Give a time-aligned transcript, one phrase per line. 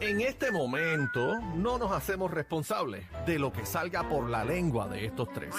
[0.00, 5.06] En este momento no nos hacemos responsables de lo que salga por la lengua de
[5.06, 5.54] estos tres.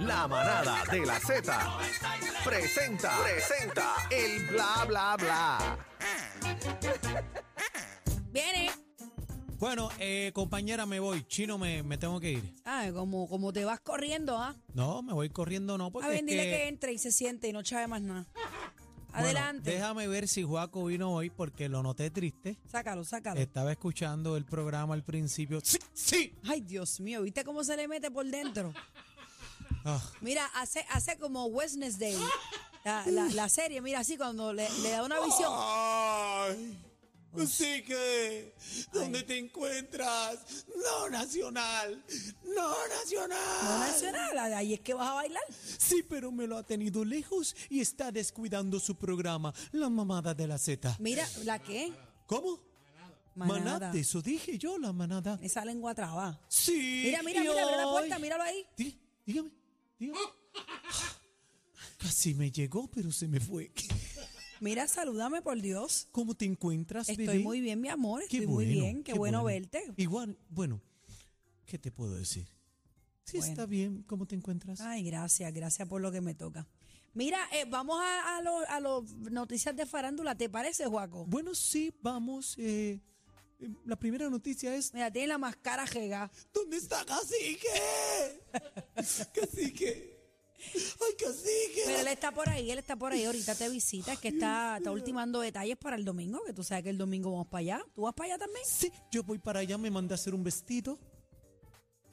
[0.00, 1.78] La manada de la Z
[2.44, 5.78] presenta, presenta el bla bla bla.
[8.30, 8.70] Viene.
[9.58, 11.24] Bueno, eh, compañera, me voy.
[11.26, 12.54] Chino, me, me tengo que ir.
[12.64, 14.54] Ah, como, como te vas corriendo, ¿ah?
[14.74, 17.10] No, me voy corriendo, no, porque A ver, es dile que- que entre y se
[17.10, 18.26] siente y no chave más nada.
[19.20, 19.70] Bueno, Adelante.
[19.70, 22.56] déjame ver si Juaco vino hoy porque lo noté triste.
[22.70, 23.40] Sácalo, sácalo.
[23.40, 25.60] Estaba escuchando el programa al principio.
[25.62, 26.34] Sí, sí.
[26.44, 28.72] Ay, Dios mío, ¿viste cómo se le mete por dentro?
[29.84, 32.16] Ah, Mira, hace, hace como Wednesday,
[32.84, 35.50] la, la, la serie, mira, así cuando le, le da una visión.
[35.54, 36.78] Ay.
[37.36, 38.54] Así que,
[38.92, 40.64] ¿dónde te encuentras?
[40.76, 42.02] No nacional,
[42.44, 43.38] no nacional.
[43.64, 45.42] No nacional, ahí es que vas a bailar.
[45.78, 50.46] Sí, pero me lo ha tenido lejos y está descuidando su programa, La Mamada de
[50.46, 50.96] la Z.
[51.00, 51.92] Mira, ¿la qué?
[52.26, 52.66] ¿Cómo?
[53.34, 53.92] Manada.
[53.94, 55.38] eso dije yo, la manada.
[55.40, 56.40] Esa lengua traba.
[56.48, 57.02] Sí.
[57.04, 58.66] Mira, mira, mira, abre la puerta, míralo ahí.
[58.76, 59.50] Dí- Dígame,
[59.98, 60.18] dígame.
[61.98, 63.70] Casi me llegó, pero se me fue.
[64.60, 66.08] Mira, salúdame por Dios.
[66.12, 67.38] ¿Cómo te encuentras, Estoy bebé?
[67.40, 68.20] muy bien, mi amor.
[68.28, 69.02] Qué Estoy muy bueno, bien.
[69.04, 69.82] Qué, bueno, verte.
[69.96, 70.80] Igual, bueno,
[71.66, 72.48] ¿qué te puedo decir?
[73.24, 73.52] Sí, Bueno.
[73.52, 74.02] está bien.
[74.04, 74.80] ¿Cómo te encuentras?
[74.80, 76.66] Ay, gracias, gracias por lo que me toca.
[77.14, 81.26] Mira, eh, vamos a, a los noticias de farándula, ¿te parece, Juaco?
[81.26, 82.54] Bueno, sí, vamos.
[82.58, 83.00] eh,
[83.60, 84.94] eh, la primera noticia es...
[84.94, 86.30] Mira, tiene la máscara jega.
[86.54, 87.68] ¿Dónde está Cacique?
[89.34, 90.17] Cacique.
[90.74, 91.82] Ay, Cacique.
[91.86, 93.24] Pero él está por ahí, él está por ahí.
[93.24, 96.84] Ahorita te visita, es que está, está ultimando detalles para el domingo, que tú sabes
[96.84, 97.86] que el domingo vamos para allá.
[97.94, 98.64] ¿Tú vas para allá también?
[98.66, 100.98] Sí, yo voy para allá, me mandé a hacer un vestido.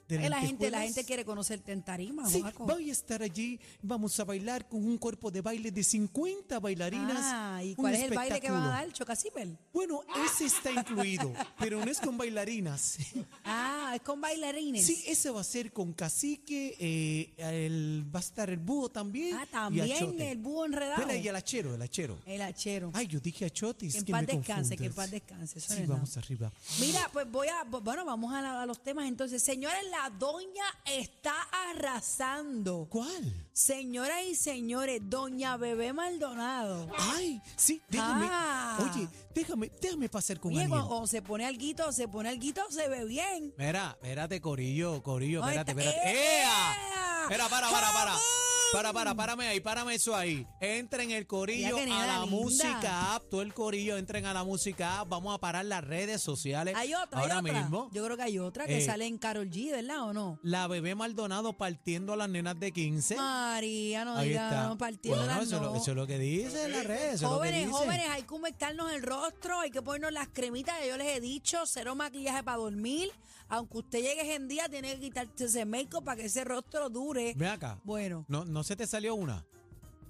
[0.08, 3.58] De Eh, la gente, la gente quiere conocerte en tarima, Sí, voy a estar allí,
[3.82, 7.18] vamos a bailar con un cuerpo de baile de 50 bailarinas.
[7.20, 8.92] Ah, ¿y cuál es el baile que van a dar?
[8.92, 9.58] ¿Chocacipel?
[9.72, 12.98] Bueno, ese está incluido, pero no es con bailarinas.
[13.44, 14.84] Ah, es con bailarines.
[14.86, 19.36] Sí, ese va a ser con cacique, eh, el, va a estar el búho también.
[19.36, 20.30] Ah, y también Achote.
[20.30, 21.00] el búho enredado.
[21.02, 22.18] Espera, y el hachero, el hachero.
[22.26, 22.90] El hachero.
[22.94, 25.58] Ay, yo dije achote, es Que en que paz me descanse, que en paz descanse.
[25.58, 26.20] Eso Sí, vamos nada.
[26.20, 26.52] arriba.
[26.80, 29.42] Mira, pues voy a, bueno, vamos a, la- a los temas entonces.
[29.42, 31.34] Señores, la doña está
[31.70, 32.86] arrasando.
[32.90, 33.48] ¿Cuál?
[33.52, 36.88] Señoras y señores, doña Bebé Maldonado.
[36.98, 38.26] Ay, sí, déjame.
[38.30, 38.78] Ah.
[38.80, 40.70] Oye, déjame, déjame pasar con Oye, alguien.
[40.70, 43.54] cuando, cuando se pone alguito, se pone alguito, se ve bien.
[43.56, 45.82] Mira, espérate, Corillo, Corillo, espérate, está.
[45.82, 46.10] espérate.
[46.10, 46.42] ¡Ea!
[46.42, 47.22] ¡Ea!
[47.22, 48.10] Espera, para, para, para.
[48.12, 48.45] ¡Jamón!
[48.72, 50.46] Para, para, párame ahí, párame eso ahí.
[50.60, 52.26] Entren el corillo a la linda.
[52.26, 55.08] música app, todo el corillo, entren a la música app.
[55.08, 56.74] Vamos a parar las redes sociales.
[56.76, 57.60] Hay otra, ahora hay otra.
[57.62, 57.88] mismo.
[57.92, 60.38] Yo creo que hay otra que Eh, sale en Carol G, ¿verdad o no?
[60.42, 63.16] La bebé Maldonado partiendo a las nenas de 15.
[63.16, 65.76] María, no ahí diga, no, partiendo Bueno, las eso, es lo- no.
[65.76, 67.22] eso es lo que dice en las redes.
[67.22, 71.16] Jóvenes, jóvenes, hay que humectarnos el rostro, hay que ponernos las cremitas que yo les
[71.16, 73.10] he dicho, cero maquillaje para dormir.
[73.48, 77.32] Aunque usted llegue en día, tiene que quitarse ese make para que ese rostro dure.
[77.36, 77.78] Ven acá.
[77.84, 79.44] Bueno, No, no se te salió una.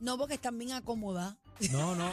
[0.01, 1.37] no porque están bien acomodadas.
[1.71, 2.12] No, no.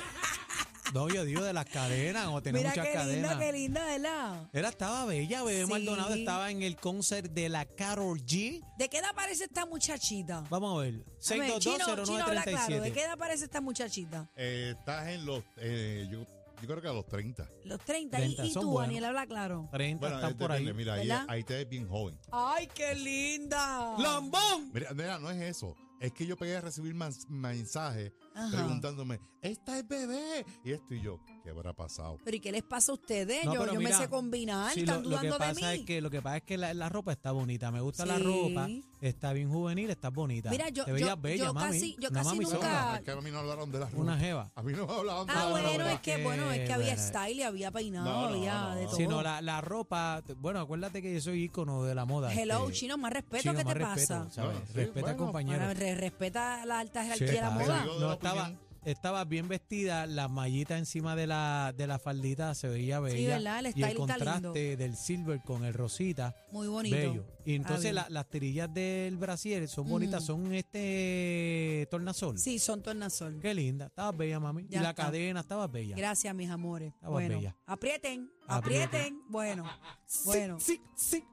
[0.94, 3.32] No, yo digo de las cadenas, o tener Mira muchas qué cadenas.
[3.32, 4.50] linda, qué linda, ¿verdad?
[4.54, 5.72] Era, estaba bella, bebé Sí.
[5.72, 8.62] Maldonado estaba en el concert de la Carol G.
[8.78, 10.44] ¿De qué edad parece esta muchachita?
[10.52, 10.94] Vamos a ver.
[10.94, 11.60] A ver, Chino,
[12.06, 12.94] Chino, habla claro, ¿de 6220937.
[12.94, 14.30] qué edad parece esta muchachita?
[14.36, 16.20] Eh, estás en los, eh, yo,
[16.62, 17.50] yo creo que a los 30.
[17.64, 18.18] Los 30.
[18.18, 18.82] 30, ¿Y, tú, buenos.
[18.90, 19.70] Daniel, habla claro?
[19.72, 20.74] 30 Bueno, están eh, por ahí.
[20.74, 22.20] mira, ahí te ves bien joven.
[22.32, 23.96] ¡Ay, qué linda!
[23.98, 24.70] ¡Lambón!
[24.72, 25.76] Mira, mira, no es eso.
[26.04, 26.94] Es que yo pegué a recibir
[27.30, 28.12] mensajes
[28.52, 30.46] preguntándome, esta es bebé.
[30.62, 32.18] Y esto y yo, ¿qué habrá pasado?
[32.24, 33.44] ¿Pero y qué les pasa a ustedes?
[33.46, 35.54] No, yo pero yo mira, me sé combinar, sí, están lo, lo que dudando de
[35.54, 35.80] pasa mí.
[35.80, 37.70] es que lo que pasa es que la, la ropa está bonita.
[37.72, 38.24] Me gusta la Sí.
[38.24, 38.68] ropa.
[39.02, 40.50] Está bien juvenil, está bonita.
[40.50, 41.72] Mira, yo- Te veías yo- bella, yo mami.
[41.74, 42.86] casi- yo Una casi mami nunca- sola.
[42.92, 43.98] No, es que a mí no hablaron de la ropa.
[44.02, 44.52] Una jeva.
[44.56, 45.92] A mí no me hablaban de Ah, la bueno, ropa.
[45.92, 47.02] es que, bueno, es que había bueno.
[47.10, 48.88] style, había peinado, No, no, había no, de no.
[48.90, 48.98] todo.
[48.98, 52.34] Sí, no, la, la ropa, bueno, acuérdate que yo soy ícono de la moda.
[52.34, 54.28] Hello, este, chino, más respeto, chino, ¿qué te pasa?
[54.38, 55.18] Ah, Respeta al bueno.
[55.18, 55.58] compañero.
[55.66, 57.86] Bueno, re- respeta la alta jerarquía de la moda.
[57.86, 58.52] No, la estaba.
[58.86, 63.38] Estaba bien vestida, la mallita encima de la, de la faldita se veía bella.
[63.38, 63.66] ¿verdad?
[63.66, 66.96] El y el contraste del silver con el rosita, Muy bonito.
[66.96, 67.26] bello.
[67.46, 72.38] Y entonces la- las tirillas del brasier son bonitas, son este tornasol.
[72.38, 73.40] Sí, son tornasol.
[73.42, 74.66] Qué linda, estaba bella, mami.
[74.70, 75.04] Ya y la está.
[75.06, 75.96] cadena estaba bella.
[75.96, 76.94] Gracias, mis amores.
[76.94, 77.56] Estaba bueno, bella.
[77.66, 78.90] aprieten, Aprieten.
[78.90, 79.22] aprieten.
[79.30, 79.66] Bueno,
[80.06, 80.60] Sí, bueno.
[80.60, 81.24] Sí, sí,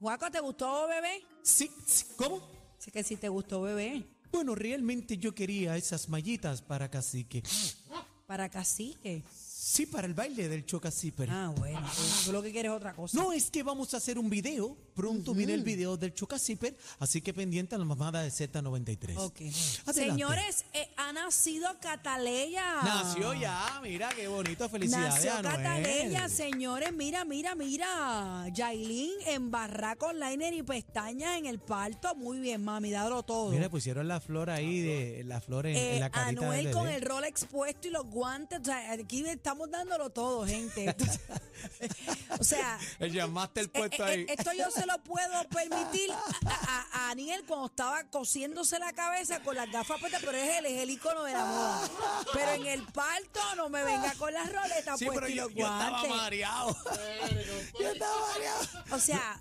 [0.00, 1.22] Guaco, ¿te gustó, bebé?
[1.42, 2.06] sí, sí.
[2.16, 2.40] ¿Cómo?
[2.78, 4.04] Sí que sí te gustó, bebé.
[4.32, 7.42] Bueno, realmente yo quería esas mallitas para cacique.
[8.26, 9.22] Para cacique.
[9.34, 11.28] Sí, para el baile del chocaciper.
[11.30, 11.86] Ah, bueno.
[12.24, 13.16] Tú lo que quieres es otra cosa.
[13.16, 16.76] No, es que vamos a hacer un video pronto viene el video del Choca Zipper,
[16.98, 19.16] así que pendiente a la mamada de Z93.
[19.16, 19.40] Ok.
[19.86, 19.92] Adelante.
[19.92, 22.82] Señores, eh, ha nacido Cataleya.
[22.82, 25.42] Nació ya, mira qué bonito, felicidades Nació.
[25.42, 26.92] Cataleya, señores.
[26.92, 28.48] Mira, mira, mira.
[28.52, 32.14] Yailin embarrá con liner y pestañas en el parto.
[32.14, 33.50] Muy bien, mami, dalo todo.
[33.50, 36.74] Mira, pusieron la flor ahí, de la flor en, en Eh, la carita Anuel del
[36.74, 38.60] con el rol expuesto y los guantes.
[38.60, 40.94] O sea, aquí estamos dándolo todo, gente.
[42.40, 44.26] o sea, El Master eh, puesto eh, ahí.
[44.28, 49.40] esto yo se lo puedo permitir a, a- a Aniel cuando estaba cosiéndose la cabeza
[49.40, 51.88] con las gafas puestas, pero es él, es el icono de la moda.
[52.32, 55.54] Pero en el parto no me venga con las roletas Sí, puestas y yo, los
[55.54, 56.76] yo estaba mareado.
[57.80, 58.66] yo estaba mareado.
[58.90, 59.40] O sea,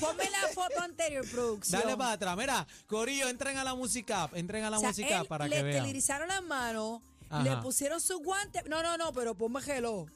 [0.00, 1.82] ponme la foto anterior, producción.
[1.82, 2.36] Dale para atrás.
[2.36, 5.56] Mira, Corillo, entren a la música entren a la O sea, música él para le
[5.56, 5.76] que vean.
[5.76, 7.42] esterilizaron las manos, Ajá.
[7.42, 8.64] le pusieron sus guantes.
[8.66, 10.06] No, no, no, pero ponme gelo.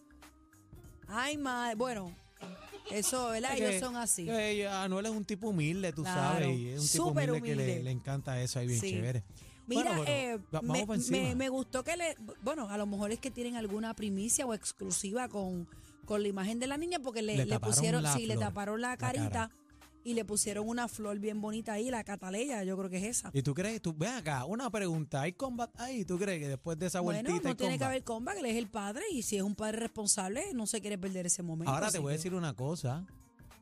[1.09, 1.75] Ay, madre.
[1.77, 2.15] Bueno,
[2.91, 3.57] eso, ¿verdad?
[3.57, 4.29] Ellos que- son así.
[4.31, 7.91] Anuel es un tipo humilde, tú Claro, sabes, y es un tipo humilde, que le,
[7.91, 8.91] encanta eso ahí bien Sí.
[8.91, 9.25] chévere.
[9.69, 12.15] Mira, Bueno, eh, me, me- me gustó que le.
[12.43, 15.69] Bueno, a lo mejor es que tienen alguna primicia o exclusiva con,
[16.05, 18.05] con la imagen de la niña porque le, Le pusieron.
[18.15, 19.51] Sí, le taparon la carita.
[20.07, 23.31] Y le pusieron una flor bien bonita ahí, la cataleya, yo creo que es esa.
[23.35, 23.83] ¿Y tú crees?
[23.83, 25.23] Tú, ven acá, una pregunta.
[25.23, 26.05] ¿Hay combat ahí?
[26.05, 27.89] ¿Tú crees que después de esa Bueno, vueltita no hay tiene que combat?
[27.91, 30.81] haber comba, que él es el padre y si es un padre responsable, no se
[30.81, 31.73] quiere perder ese momento.
[31.73, 33.05] Ahora te voy a decir una cosa.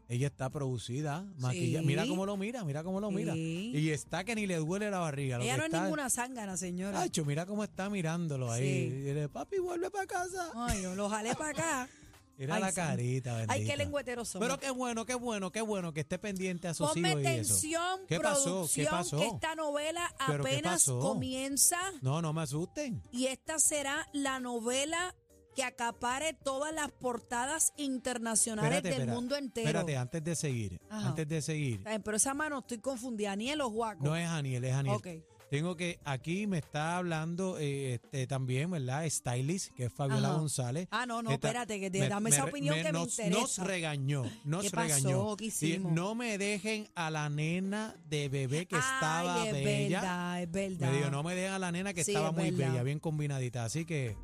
[0.06, 1.80] Ella está producida, maquillada.
[1.80, 1.86] Sí.
[1.86, 3.34] Mira cómo lo mira, mira cómo lo mira.
[3.34, 5.38] Y está que ni le duele la barriga.
[5.42, 7.00] Ella no es está- ninguna zángana, señora.
[7.00, 8.62] Acho, mira cómo está mirándolo ahí.
[8.90, 8.94] Sí.
[8.96, 10.50] Y dile, papi, vuelve para casa.
[10.54, 11.88] Ay, yo lo jalé para acá.
[12.38, 12.74] Ay, la santo.
[12.74, 13.52] carita, bendita.
[13.54, 14.46] Ay, qué lengüeteros somos.
[14.48, 17.22] Pero qué bueno, qué bueno, qué bueno que esté pendiente a sus Ponme hijos
[17.64, 18.00] y eso.
[18.08, 18.68] ¿Qué pasó?
[18.74, 19.18] ¿Qué pasó?
[19.18, 23.02] que esta novela ¿Pero qué apenas comienza No, no me asusten.
[23.12, 25.14] y esta será la novela
[25.54, 29.68] que acapare todas las portadas internacionales Espérate, del mundo entero.
[29.68, 31.08] Espérate, antes de seguir, Ajá.
[31.10, 31.84] antes de seguir.
[32.04, 34.02] Pero esa mano estoy confundida, Aniel o Juaco.
[34.04, 34.96] No es Aniel, es Aniel.
[34.96, 35.06] Ok.
[35.54, 39.08] Tengo que, aquí me está hablando eh, este, también, ¿verdad?
[39.08, 40.38] Stylist, que es Fabiola Ajá.
[40.38, 40.88] González.
[40.90, 43.40] Ah, no, no, Esta- espérate, que te- dame esa opinión que me nos, interesa.
[43.40, 44.96] Nos regañó, nos ¿Qué pasó?
[44.96, 45.36] regañó.
[45.36, 45.92] ¿Qué hicimos?
[45.92, 50.00] no me dejen a la nena de bebé que estaba Ay, es bella.
[50.00, 50.90] verdad, es verdad.
[50.90, 52.72] Me dijo, no me dejen a la nena que Sí, estaba es muy verdad.
[52.72, 53.64] bella, bien combinadita.
[53.64, 54.16] Así que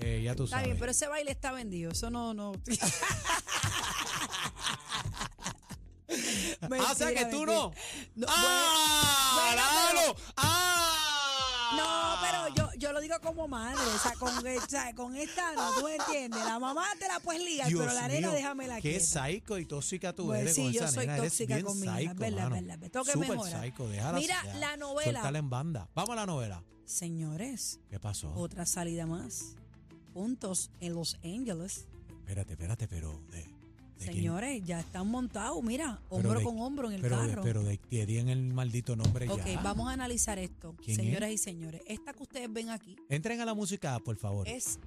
[0.00, 0.66] eh, ya tú Está sabes.
[0.66, 1.92] bien, pero ese baile está vendido.
[1.92, 2.52] Eso no, no.
[6.60, 7.54] ah, o sea que tú mentira.
[7.54, 7.72] no.
[8.16, 9.23] No, ¡Ah!
[13.20, 16.44] Como madre, o sea, con, o sea, con esta no, tú entiendes.
[16.44, 19.04] La mamá te la puedes ligar, Dios pero la nena mío, déjamela Qué quieta.
[19.30, 21.18] psycho y tóxica tú Pues eres sí, con yo esa soy nena.
[21.18, 22.78] Eres tóxica bien con mi hija, verdad, verdad.
[22.90, 23.64] Tengo que Súper mejorar.
[23.64, 24.54] psycho, déjala Mira, ya.
[24.56, 25.04] la novela.
[25.20, 25.88] Suéltala en banda.
[25.94, 26.62] Vamos a la novela.
[26.84, 28.32] Señores, ¿Qué pasó?
[28.34, 29.56] otra salida más.
[30.12, 31.86] Juntos en Los Ángeles.
[32.20, 33.53] Espérate, espérate, pero quién?
[33.98, 37.42] Señores, ya están montados, mira, hombro de- con hombro en el pero carro.
[37.42, 39.60] pero de que digan el maldito nombre ok, ya.
[39.62, 41.80] vamos a analizar esto, ¿Quién señoras y señores.
[41.86, 44.46] Esta que ustedes ven aquí Entren a la música, por favor.
[44.48, 44.78] es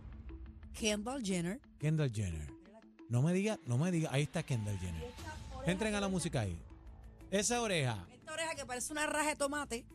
[0.74, 1.60] Kendall Jenner.
[1.80, 2.52] Kendall Jenner.
[3.10, 4.10] No me diga, no me diga.
[4.12, 5.12] Ahí está Kendall Jenner.
[5.66, 6.58] Entren a la música ahí.
[7.32, 9.86] Esa oreja, Esta oreja que parece una raja de tomate.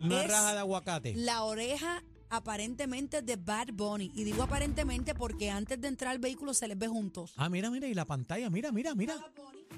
[0.00, 1.14] una Es raja de aguacate.
[1.16, 2.02] La oreja
[2.36, 4.12] aparentemente de Bad Bunny.
[4.14, 7.32] Y digo aparentemente porque antes de entrar al vehículo se les ve juntos.
[7.36, 9.16] Ah, mira, mira, y la pantalla, mira, mira, mira.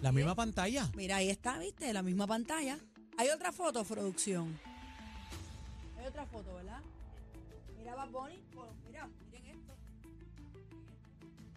[0.03, 0.91] La misma pantalla.
[0.95, 1.93] Mira, ahí está, ¿viste?
[1.93, 2.79] La misma pantalla.
[3.17, 4.59] Hay otra foto, producción.
[5.99, 6.81] Hay otra foto, ¿verdad?
[7.79, 8.35] Mira Bad Bunny.
[8.55, 9.73] pues, mira, miren esto.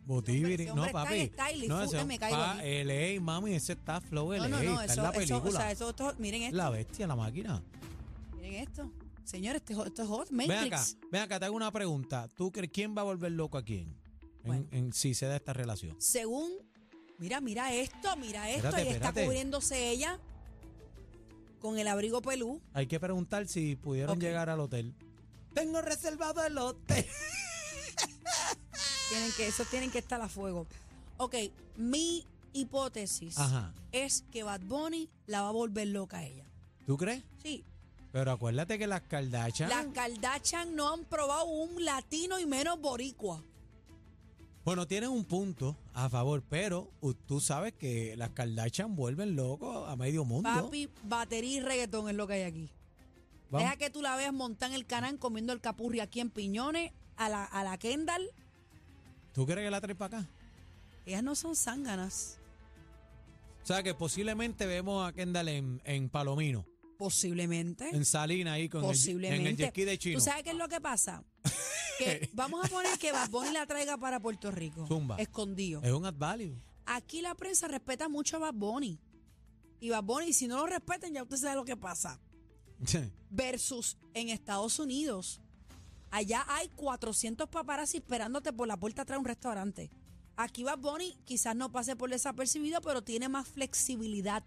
[0.05, 0.65] Botibiri.
[0.67, 1.31] No, está papi.
[1.61, 2.83] en No, me caigo pa, aquí.
[2.83, 4.47] LA, mami, ese está flow LA.
[4.47, 5.49] No, no, no, está eso, en la eso, película.
[5.49, 6.57] o sea, eso, esto- miren esto.
[6.57, 7.61] La bestia, la máquina.
[8.35, 8.91] Miren esto.
[9.23, 10.27] Señores, esto, esto es hot.
[10.31, 10.97] Ven acá, Matrix.
[11.11, 12.27] ven acá, te hago una pregunta.
[12.35, 13.95] ¿Tú crees quién va a volver loco a quién?
[14.43, 14.67] En, Bueno.
[14.71, 15.95] en- si se da esta relación.
[16.01, 16.51] Según,
[17.19, 18.67] mira, mira esto, mira esto.
[18.69, 20.19] Espérate, y está cubriéndose ella
[21.59, 22.59] con el abrigo pelú.
[22.73, 24.93] Hay que preguntar si pudieron llegar al hotel.
[25.53, 27.05] Tengo reservado el hotel.
[29.09, 30.65] Tienen que, eso tienen que estar a fuego.
[31.17, 31.35] Ok,
[31.75, 33.73] mi hipótesis Ajá.
[33.91, 36.45] es que Bad Bunny la va a volver loca a ella.
[36.87, 37.23] ¿Tú crees?
[37.43, 37.63] Sí.
[38.11, 39.69] Pero acuérdate que las Kardashian.
[39.69, 43.43] Las Kardashian no han probado un latino y menos boricua.
[44.63, 49.89] Bueno, tienen un punto a favor, pero uh, tú sabes que las Kardashian vuelven locos
[49.89, 50.49] a medio mundo.
[50.49, 52.69] Papi, batería y reggaetón es lo que hay aquí.
[53.49, 53.65] Vamos.
[53.65, 56.91] Deja que tú la veas montar en el canal comiendo el capurri aquí en Piñones,
[57.17, 58.29] a la, a la Kendall.
[59.33, 60.29] ¿Tú crees que la traes para acá?
[61.05, 62.37] Ellas no son zánganas.
[63.63, 66.65] O sea, que posiblemente vemos a Kendall en, en Palomino,
[67.01, 67.89] Posiblemente.
[67.89, 69.41] en Salina ahí con el, Posiblemente.
[69.41, 70.19] en el jet ski de chino.
[70.19, 71.23] ¿Tú sabes qué es lo que pasa?
[71.97, 74.85] Que vamos a poner que Bad Bunny la traiga para Puerto Rico.
[74.85, 75.17] Zumba.
[75.17, 75.81] Escondido.
[75.83, 76.55] Es un ad value.
[76.85, 78.99] Aquí la prensa respeta mucho a Bad Bunny.
[79.79, 82.19] y Bad Bunny, si no lo respetan, ya usted sabe lo que pasa.
[83.31, 85.41] Versus en Estados Unidos,
[86.11, 89.89] allá hay 400 paparazzi esperándote por la puerta atrás de un restaurante.
[90.37, 94.43] Aquí Bad Bunny quizás no pase por desapercibido, pero tiene más flexibilidad.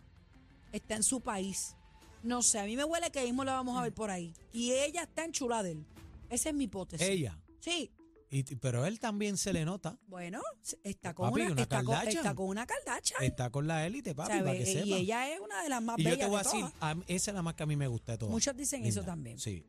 [0.71, 1.75] Está en su país.
[2.25, 4.33] No sé, a mí me huele que mismo la vamos a ver por ahí.
[4.53, 5.87] Y ella está en chula de él.
[6.31, 7.07] Esa es mi hipótesis.
[7.07, 7.39] Ella.
[7.61, 7.93] Sí.
[8.31, 9.97] Y, pero él también se le nota.
[10.09, 10.41] Bueno,
[10.83, 12.17] está con, Papi, una, una está, con, Kardashian.
[12.25, 13.15] está con una caldacha.
[13.21, 14.87] Está con la élite, papi, para que sepa.
[14.87, 16.61] y ella es una de las más Y yo bellas te voy a de decir,
[16.61, 16.75] todas.
[16.81, 18.33] a mí- esa es la más que a mí me gusta de todas.
[18.33, 19.13] Muchos dicen eso Linda.
[19.13, 19.39] también.
[19.39, 19.65] Sí.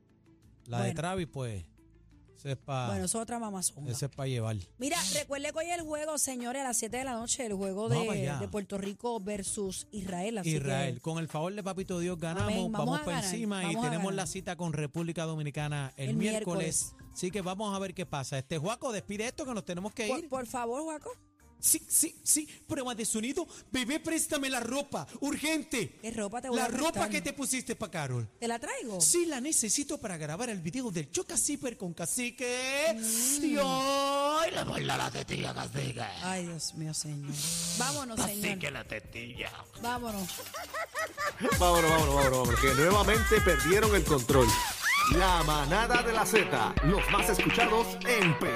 [0.66, 0.96] La de Bueno.
[0.96, 1.66] Travis, pues,
[2.38, 3.92] ese es para Bueno, eso es otra mamazonga.
[3.92, 4.56] ese es pa llevar.
[4.78, 7.54] Mira, recuerde que hoy es el juego, señores, a las 7 de la noche, el
[7.54, 8.38] juego Vamos de, allá.
[8.40, 10.38] de Puerto Rico versus Israel.
[10.40, 13.34] Así Israel, con el favor de Papito Dios ganamos, Amén, vamos, vamos a para ganar,
[13.34, 14.16] encima y vamos a tenemos ganar.
[14.16, 16.92] la cita con República Dominicana el, El miércoles.
[16.94, 17.12] miércoles.
[17.14, 18.38] Así que vamos a ver qué pasa.
[18.38, 20.28] Este Juaco, despide esto que nos tenemos que por, ir.
[20.30, 21.12] por favor, Juaco,
[21.66, 23.48] Sí, sí, sí, prueba de sonido.
[23.72, 25.98] Bebé, préstame la ropa, urgente.
[26.00, 27.10] ¿qué ropa te voy La a ropa prestar?
[27.10, 28.28] que te pusiste para Carol.
[28.40, 29.02] ¿Te la traigo?
[29.02, 32.96] Sí, la necesito para grabar el video del Choca Zipper con Cacique.
[32.96, 33.44] Mm.
[33.46, 36.02] Y hoy le voy a la tetilla, Cacique.
[36.22, 37.34] Ay, Dios mío, señor.
[37.80, 38.72] Vámonos, señor.
[38.72, 39.52] la tetilla.
[39.82, 40.30] Vámonos.
[41.58, 44.48] Vámonos, vámonos, vámonos, vámonos, que nuevamente perdieron el control.
[45.18, 48.48] La manada de la Z, los más escuchados en P.